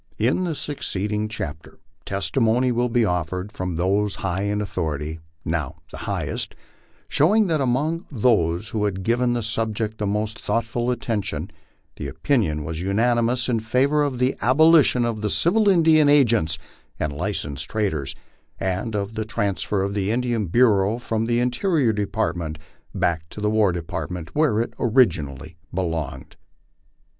In 0.17 0.45
the 0.45 0.55
succeeding 0.55 1.27
chapter 1.27 1.77
testimony 2.07 2.71
will 2.71 2.89
be 2.89 3.05
offered 3.05 3.51
from 3.51 3.75
those 3.75 4.15
high 4.25 4.45
in 4.45 4.59
authority, 4.59 5.19
now 5.45 5.75
the 5.91 5.97
highest, 6.09 6.55
showing 7.07 7.45
that 7.45 7.61
among 7.61 8.07
those 8.11 8.69
who 8.69 8.85
had 8.85 9.03
given 9.03 9.33
the 9.33 9.43
subject 9.43 9.99
the 9.99 10.07
most 10.07 10.39
thoughtful 10.39 10.89
attention 10.89 11.51
the 11.97 12.07
opinion 12.07 12.63
was 12.63 12.81
unanimous 12.81 13.47
in 13.47 13.59
favor 13.59 14.01
of 14.03 14.17
the 14.17 14.35
abolition 14.41 15.05
of 15.05 15.21
the 15.21 15.29
civil 15.29 15.69
Indian 15.69 16.09
agents 16.09 16.57
and 16.99 17.13
licensed 17.13 17.69
traders," 17.69 18.15
and 18.59 18.95
of 18.95 19.13
the 19.13 19.23
transfer 19.23 19.83
of 19.83 19.93
the 19.93 20.09
Indian 20.09 20.47
Bureau 20.47 20.97
from 20.97 21.25
the 21.27 21.39
Interior 21.39 21.93
Department 21.93 22.57
back 22.95 23.29
to 23.29 23.39
the 23.39 23.51
War 23.51 23.71
Depart 23.71 24.09
ment, 24.09 24.33
where 24.33 24.59
it 24.61 24.73
originally 24.79 25.57
belonged. 25.71 26.37